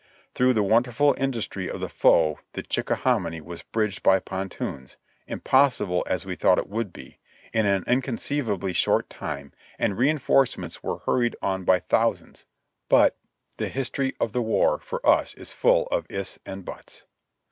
Through 0.33 0.53
the 0.53 0.63
wonderful 0.63 1.13
industry 1.19 1.69
of 1.69 1.79
the 1.79 1.87
foe 1.87 2.39
the 2.53 2.63
Chickahominy 2.63 3.39
was 3.39 3.61
bridged 3.61 4.01
by 4.01 4.17
pontoons, 4.19 4.97
impossible 5.27 6.03
as 6.09 6.25
we 6.25 6.35
thought 6.35 6.57
it 6.57 6.67
would 6.67 6.91
be, 6.91 7.19
in 7.53 7.67
an 7.67 7.83
incon 7.83 8.17
ceivably 8.17 8.73
short 8.75 9.11
time, 9.11 9.53
and 9.77 9.99
reinforcements 9.99 10.81
were 10.81 10.97
hurried 11.05 11.35
on 11.43 11.65
by 11.65 11.81
thous 11.87 12.19
ands, 12.19 12.45
but— 12.89 13.15
the 13.59 13.69
history 13.69 14.15
of 14.19 14.31
the 14.33 14.41
war 14.41 14.79
for 14.79 15.07
us 15.07 15.35
is 15.35 15.53
full 15.53 15.85
of 15.91 16.07
"ifs" 16.09 16.39
and 16.47 16.65
"buts" 16.65 17.03